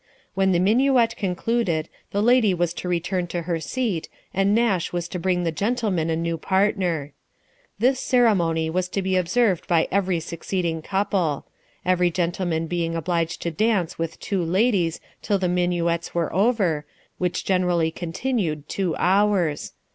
When 0.33 0.51
the 0.51 0.59
minuet 0.59 1.15
concluded, 1.15 1.87
the 2.09 2.23
lady 2.23 2.55
was 2.55 2.73
to 2.73 2.89
return 2.89 3.27
to 3.27 3.43
her 3.43 3.59
seat, 3.59 4.09
and 4.33 4.55
Nash 4.55 4.91
was 4.91 5.07
to 5.09 5.19
bring 5.19 5.43
the 5.43 5.51
gentleman 5.51 6.09
a 6.09 6.15
new 6.15 6.39
partner. 6.39 7.13
This 7.77 7.99
ceremony 7.99 8.67
was 8.67 8.89
to 8.89 9.03
be 9.03 9.15
observed 9.15 9.67
by 9.67 9.87
every 9.91 10.19
succeeding 10.19 10.81
couple; 10.81 11.45
every 11.85 12.09
gentleman 12.09 12.65
being 12.65 12.95
obliged 12.95 13.43
to 13.43 13.51
dance 13.51 13.99
with 13.99 14.19
two 14.19 14.43
ladies 14.43 14.99
till 15.21 15.37
the 15.37 15.47
minuets 15.47 16.15
were 16.15 16.33
over, 16.33 16.83
which 17.19 17.45
generally 17.45 17.91
continued 17.91 18.67
two 18.67 18.95
hours. 18.95 19.73